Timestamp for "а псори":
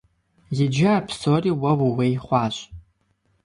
0.97-1.51